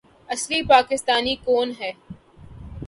اصلی 0.29 0.63
پاکستانی 0.63 1.35
کون 1.35 1.71
ہے 1.79 1.91